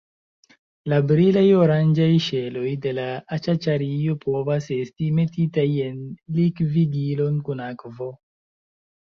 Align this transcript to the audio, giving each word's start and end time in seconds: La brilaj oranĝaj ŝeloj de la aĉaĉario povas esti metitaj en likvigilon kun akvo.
La 0.91 0.97
brilaj 1.09 1.43
oranĝaj 1.57 2.07
ŝeloj 2.27 2.71
de 2.85 2.93
la 2.99 3.05
aĉaĉario 3.37 4.17
povas 4.25 4.71
esti 4.79 5.11
metitaj 5.21 5.67
en 5.91 6.01
likvigilon 6.41 7.39
kun 7.51 7.63
akvo. 7.69 8.11